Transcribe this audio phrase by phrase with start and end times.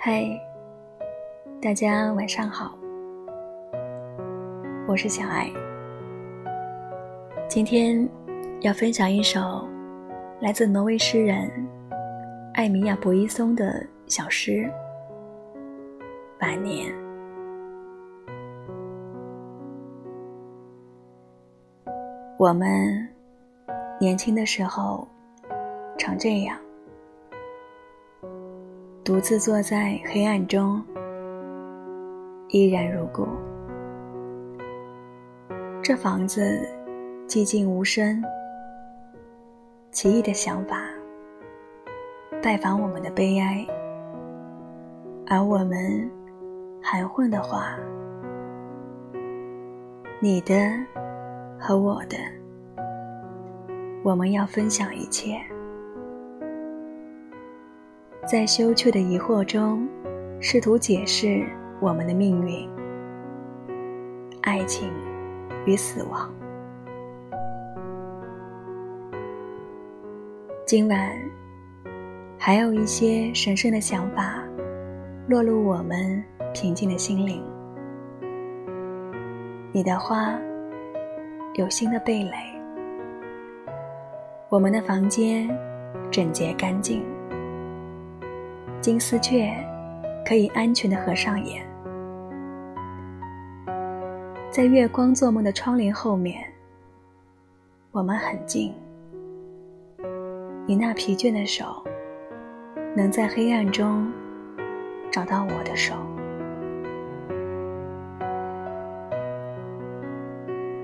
[0.00, 0.24] 嗨，
[1.60, 2.72] 大家晚上好，
[4.86, 5.50] 我是小爱。
[7.48, 8.08] 今天
[8.60, 9.66] 要分享一首
[10.38, 11.50] 来自挪威诗人
[12.54, 14.52] 艾米亚·博伊松的小诗
[16.40, 16.92] 《晚年》。
[22.38, 23.08] 我们
[23.98, 25.08] 年轻的时候
[25.98, 26.56] 常这样。
[29.08, 30.84] 独自坐在黑暗中，
[32.48, 33.26] 依然如故。
[35.82, 36.60] 这房子
[37.26, 38.22] 寂静无声，
[39.90, 40.82] 奇异的想法
[42.42, 43.66] 拜访我们的悲哀，
[45.26, 46.10] 而我们
[46.82, 47.78] 含混的话，
[50.20, 50.54] 你的
[51.58, 52.18] 和我的，
[54.04, 55.40] 我们要分享一切。
[58.30, 59.88] 在羞怯的疑惑中，
[60.38, 61.42] 试图解释
[61.80, 62.68] 我们的命运、
[64.42, 64.92] 爱情
[65.64, 66.30] 与死亡。
[70.66, 71.10] 今晚，
[72.36, 74.44] 还有一些神圣的想法
[75.26, 76.22] 落入我们
[76.52, 77.42] 平静的心灵。
[79.72, 80.38] 你的花
[81.54, 82.36] 有新的蓓蕾，
[84.50, 85.48] 我们的房间
[86.10, 87.02] 整洁干净。
[88.88, 89.52] 金丝雀
[90.24, 91.62] 可以安全的合上眼，
[94.50, 96.42] 在月光做梦的窗帘后面，
[97.92, 98.72] 我们很近。
[100.66, 101.84] 你那疲倦的手，
[102.96, 104.10] 能在黑暗中
[105.10, 105.94] 找到我的手。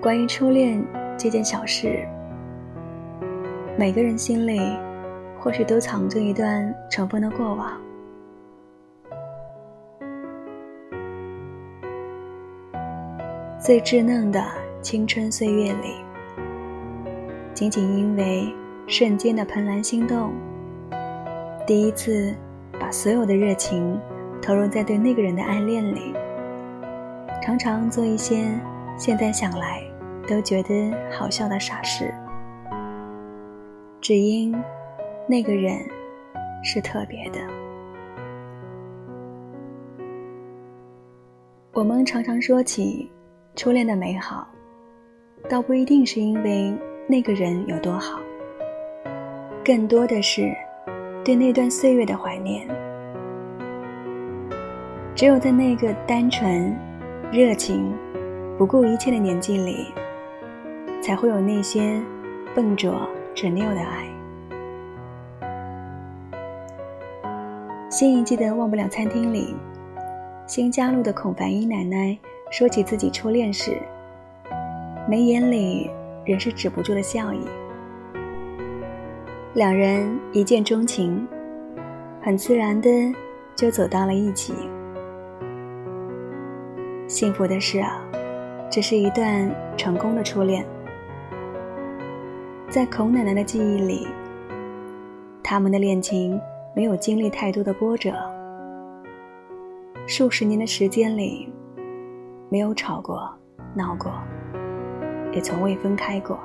[0.00, 0.80] 关于初恋
[1.18, 2.06] 这件小事，
[3.76, 4.60] 每个人心里。
[5.40, 7.80] 或许都藏着一段尘封的过往。
[13.60, 14.40] 最稚嫩的
[14.80, 15.96] 青春岁月里，
[17.52, 18.46] 仅仅因为
[18.86, 20.32] 瞬间的怦然心动，
[21.66, 22.32] 第一次
[22.78, 24.00] 把所有的热情
[24.40, 26.14] 投入在对那个人的暗恋里，
[27.42, 28.48] 常常做一些
[28.96, 29.82] 现在想来
[30.28, 32.14] 都觉得好笑的傻事，
[34.00, 34.54] 只因。
[35.30, 35.78] 那个人
[36.64, 37.38] 是特别的。
[41.74, 43.10] 我们常常说起
[43.58, 44.46] 初恋的美好，
[45.48, 46.72] 倒不一定是因为
[47.08, 48.20] 那个人有多好，
[49.64, 50.54] 更多的是
[51.24, 52.64] 对那段岁月的怀念。
[55.12, 56.72] 只有在那个单纯、
[57.32, 57.92] 热情、
[58.56, 59.92] 不顾一切的年纪里，
[61.02, 62.00] 才会有那些
[62.54, 64.06] 笨拙、执拗的爱。
[67.90, 69.56] 新一季的《忘不了餐厅》里，
[70.46, 72.16] 新加入的孔凡英奶奶
[72.50, 73.76] 说起自己初恋时，
[75.08, 75.90] 眉眼里
[76.24, 77.40] 仍是止不住的笑意。
[79.54, 81.26] 两人一见钟情，
[82.20, 82.88] 很自然的
[83.54, 84.54] 就走到了一起。
[87.06, 88.02] 幸福的是啊，
[88.70, 90.64] 这是一段成功的初恋。
[92.68, 94.06] 在孔奶奶的记忆里，
[95.42, 96.40] 他们的恋情。
[96.74, 98.12] 没有经历太多的波折，
[100.06, 101.52] 数十年的时间里，
[102.50, 103.30] 没有吵过、
[103.74, 104.12] 闹过，
[105.32, 106.38] 也从未分开过。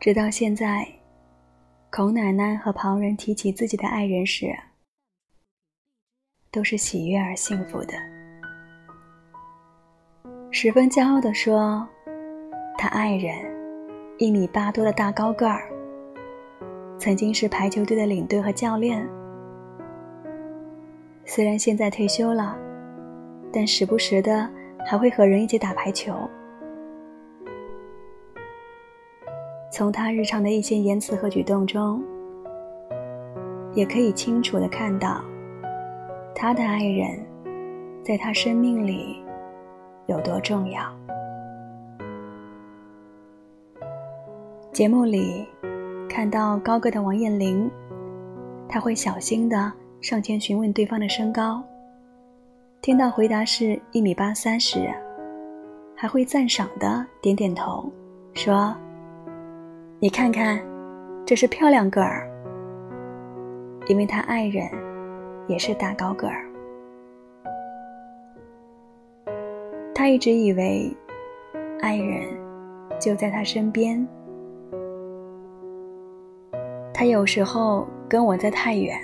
[0.00, 0.86] 直到现在，
[1.90, 4.56] 孔奶奶和旁人提起自己的爱人时，
[6.50, 7.94] 都是喜悦而幸福的，
[10.50, 11.86] 十分骄傲地说
[12.78, 13.34] ：“他爱人
[14.18, 15.70] 一米八多的大高个儿。”
[16.98, 19.08] 曾经是排球队的领队和教练，
[21.30, 22.56] 虽然现在退休了，
[23.52, 24.48] 但时不时的
[24.86, 26.14] 还会和人一起打排球。
[29.70, 32.02] 从他日常的一些言辞和举动中，
[33.74, 35.22] 也可以清楚的看到，
[36.34, 37.22] 他的爱人，
[38.02, 39.22] 在他生命里
[40.06, 40.82] 有多重要。
[44.72, 45.46] 节目里。
[46.08, 47.70] 看到高个的王彦霖，
[48.66, 51.62] 他会小心的上前询问对方的身高。
[52.80, 54.88] 听到回答是一米八三时，
[55.96, 57.90] 还会赞赏的点点头，
[58.32, 58.74] 说
[59.98, 60.62] ：“你看看，
[61.26, 62.30] 这是漂亮个儿。”
[63.88, 64.68] 因为他爱人
[65.48, 66.44] 也是大高个儿。
[69.92, 70.96] 他一直以为，
[71.80, 72.28] 爱人
[73.00, 74.06] 就在他身边。
[76.94, 78.96] 他有时候跟我在太原，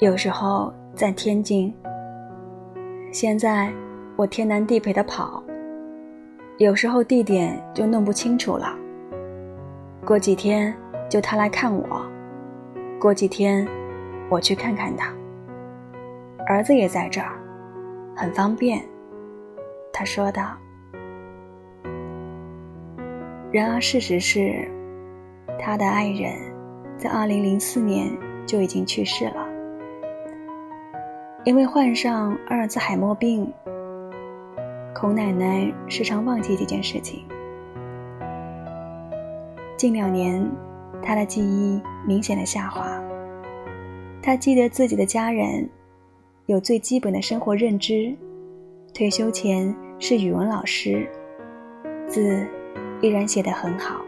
[0.00, 1.72] 有时候在天津。
[3.12, 3.72] 现在
[4.16, 5.40] 我天南地北的跑，
[6.58, 8.76] 有时候地点就弄不清楚了。
[10.04, 10.74] 过几天
[11.08, 12.04] 就他来看我，
[12.98, 13.66] 过几天
[14.28, 15.14] 我去看看他。
[16.48, 17.38] 儿子也在这儿，
[18.16, 18.82] 很方便。
[19.92, 20.56] 他说道。
[23.52, 24.68] 然而事实是，
[25.56, 26.32] 他的爱人，
[26.98, 28.10] 在二零零四年
[28.44, 29.43] 就已经去世了。
[31.44, 33.52] 因为患上阿尔兹海默病，
[34.94, 37.22] 孔奶奶时常忘记这件事情。
[39.76, 40.50] 近两年，
[41.02, 42.98] 她的记忆明显的下滑。
[44.22, 45.68] 她记得自己的家人，
[46.46, 48.16] 有最基本的生活认知，
[48.94, 51.06] 退休前是语文老师，
[52.08, 52.46] 字
[53.02, 54.00] 依然写得很好，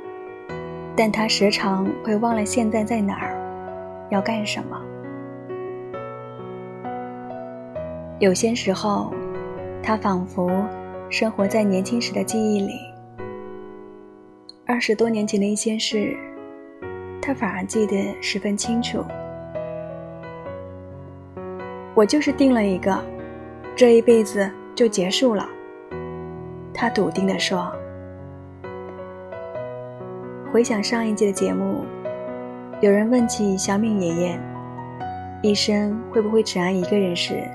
[0.97, 4.81] 但她时常会忘了现在在哪儿，要干什么。
[8.19, 9.13] 有些时候，
[9.83, 10.51] 他仿佛
[11.11, 12.73] 生活在年轻时的记忆里。
[14.65, 16.17] 二十多年前的一些事，
[17.21, 19.05] 他反而记得十分清楚。
[21.95, 22.99] 我就是定了一个，
[23.77, 25.47] 这一辈子就结束了。
[26.73, 27.71] 他笃定地说。
[30.51, 31.85] 回想上一季的节目，
[32.81, 34.41] 有人问起小敏爷爷，
[35.43, 37.47] 一生会不会只爱一个人时。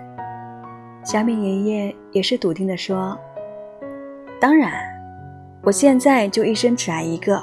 [1.04, 3.18] 小敏爷爷也是笃定地说
[4.40, 4.72] ：“当然，
[5.64, 7.42] 我现在就一生只爱一个。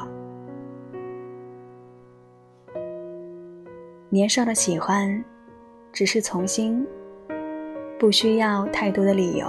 [4.10, 5.22] 年少的喜欢，
[5.93, 6.87] 只是从心，
[7.99, 9.49] 不需要太多的理由；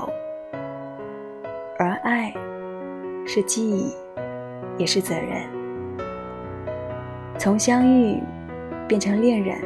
[1.77, 2.33] 而爱，
[3.27, 3.94] 是记忆，
[4.75, 5.47] 也是责任。
[7.38, 8.19] 从相遇
[8.88, 9.61] 变成恋人，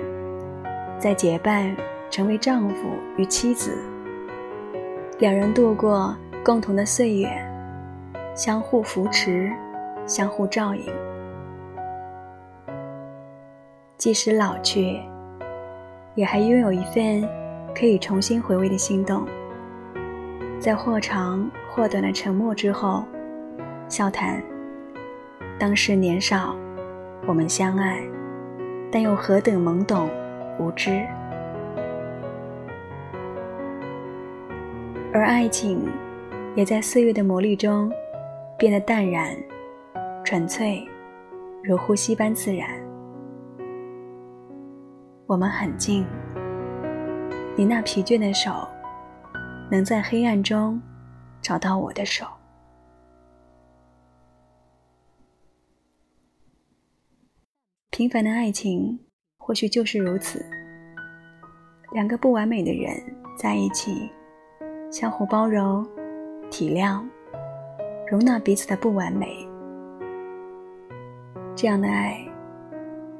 [0.99, 1.73] 再结伴
[2.09, 3.81] 成为丈夫与妻子。”
[5.19, 7.29] 两人度过共同的岁月，
[8.33, 9.51] 相互扶持，
[10.07, 10.83] 相互照应。
[13.95, 14.99] 即使老去，
[16.15, 17.27] 也还拥有一份
[17.75, 19.25] 可以重新回味的心动。
[20.59, 23.03] 在或长或短的沉默之后，
[23.87, 24.41] 笑谈：
[25.59, 26.55] 当时年少，
[27.27, 28.01] 我们相爱，
[28.91, 30.09] 但又何等懵懂
[30.59, 31.05] 无知。
[35.15, 35.87] 而爱情，
[36.55, 37.91] 也在岁月的磨砺中，
[38.57, 39.37] 变得淡然、
[40.25, 40.83] 纯粹，
[41.63, 42.67] 如呼吸般自然。
[45.27, 46.03] 我们很近，
[47.55, 48.67] 你那疲倦的手，
[49.69, 50.81] 能在黑暗中
[51.43, 52.25] 找到我的手。
[57.91, 58.99] 平凡的爱情，
[59.37, 60.43] 或许就是如此。
[61.91, 62.99] 两个不完美的人
[63.37, 64.09] 在一起。
[64.93, 65.83] 相互包容、
[66.51, 67.01] 体谅、
[68.07, 69.35] 容纳彼此的不完美，
[71.55, 72.23] 这样的爱，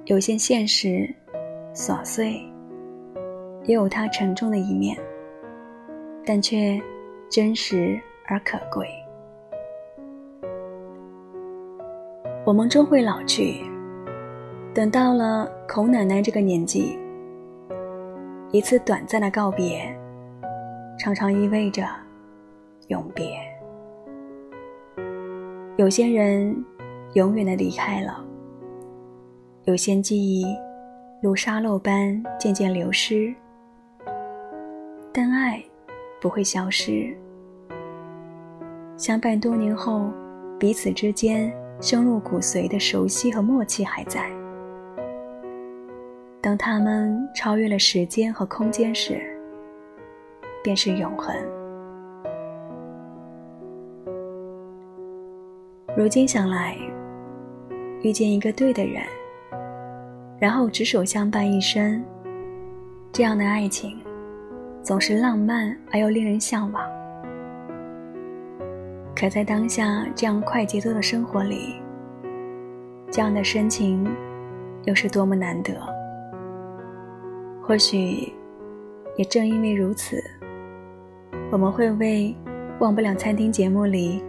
[0.05, 1.11] 有些现实、
[1.73, 2.39] 琐碎，
[3.63, 4.95] 也有它沉重的一面，
[6.23, 6.79] 但却
[7.27, 8.87] 真实而可贵。
[12.45, 13.63] 我们终会老去，
[14.75, 16.99] 等到了孔奶奶这个年纪，
[18.51, 19.91] 一次短暂的告别。
[20.97, 21.85] 常常意味着
[22.87, 23.37] 永别。
[25.75, 26.55] 有些人
[27.13, 28.23] 永远的离开了，
[29.65, 30.45] 有些记忆
[31.21, 33.33] 如沙漏般渐渐流失，
[35.11, 35.63] 但爱
[36.21, 37.15] 不会消失。
[38.95, 40.11] 相伴多年后，
[40.59, 44.29] 彼此之间深入骨髓的熟悉和默契还在。
[46.39, 49.32] 当他们超越了时间和空间时，
[50.63, 51.35] 便是永恒。
[55.95, 56.75] 如今想来，
[58.01, 59.03] 遇见一个对的人，
[60.39, 62.03] 然后执手相伴一生，
[63.11, 63.99] 这样的爱情，
[64.81, 66.83] 总是浪漫而又令人向往。
[69.15, 71.75] 可在当下这样快节奏的生活里，
[73.11, 74.07] 这样的深情，
[74.85, 75.73] 又是多么难得。
[77.61, 78.33] 或许，
[79.15, 80.17] 也正因为如此。
[81.53, 82.35] 我们会为
[82.79, 84.23] 《忘不了餐厅》节目里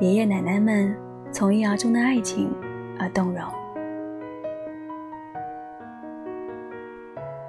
[0.00, 0.96] 爷爷奶奶们
[1.32, 2.48] 从一而终的爱情
[3.00, 3.42] 而动容，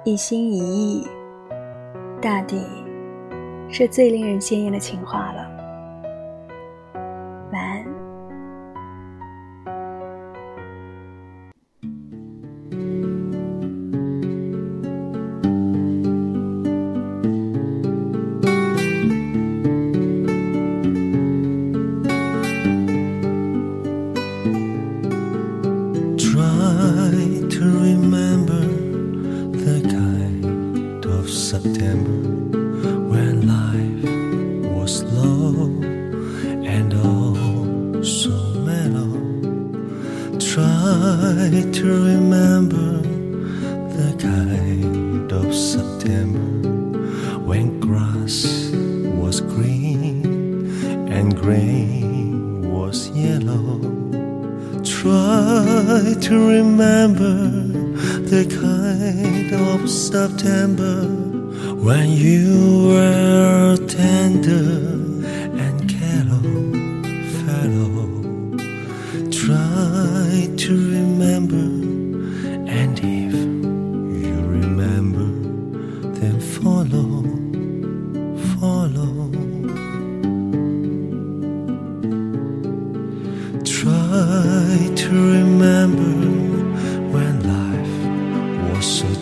[0.02, 1.06] 一心一意，
[2.20, 2.66] 大抵
[3.70, 5.57] 是最令人鲜艳的情话了。
[42.14, 43.02] Remember
[43.98, 46.68] the kind of September
[47.48, 48.70] when grass
[49.22, 50.24] was green
[51.16, 53.78] and grain was yellow.
[54.82, 57.36] Try to remember
[58.32, 61.04] the kind of September
[61.86, 64.97] when you were tender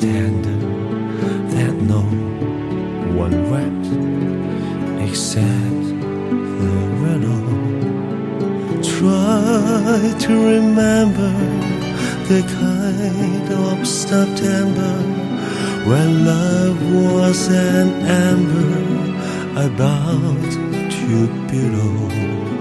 [0.01, 0.59] tender
[1.55, 2.03] that no
[3.23, 3.87] one wept
[5.09, 5.87] except
[6.61, 7.47] the willow.
[8.83, 11.33] Try to remember
[12.29, 14.95] the kind of September
[15.89, 18.77] when love was an ember
[19.67, 20.51] about
[20.91, 22.56] to below.